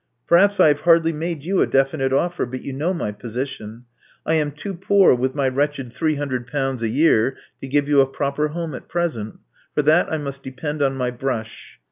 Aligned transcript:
Perhaps 0.25 0.59
I 0.59 0.69
have 0.69 0.81
hardly 0.81 1.13
made 1.13 1.43
you 1.43 1.61
a 1.61 1.67
definite 1.67 2.11
offer; 2.11 2.47
but 2.47 2.63
you 2.63 2.73
know 2.73 2.91
my 2.91 3.11
position. 3.11 3.85
I 4.25 4.33
am 4.33 4.49
too 4.51 4.73
poor 4.73 5.13
with 5.13 5.35
my 5.35 5.47
wretched 5.47 5.93
;;^3oo 5.93 6.81
a 6.81 6.87
year 6.87 7.37
to 7.61 7.67
give 7.67 7.87
you 7.87 8.01
a 8.01 8.07
proper 8.09 8.47
home 8.47 8.73
at 8.73 8.87
present. 8.89 9.37
For 9.75 9.83
that 9.83 10.11
I 10.11 10.17
must 10.17 10.41
depend 10.41 10.81
on 10.81 10.97
my 10.97 11.11
brush. 11.11 11.79